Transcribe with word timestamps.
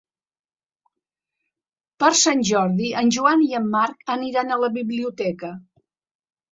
Per 2.05 2.11
Sant 2.21 2.43
Jordi 2.51 2.89
en 3.03 3.15
Joan 3.19 3.47
i 3.47 3.53
en 3.61 3.71
Marc 3.79 4.05
aniran 4.19 4.51
a 4.59 4.63
la 4.65 4.73
biblioteca. 4.81 5.57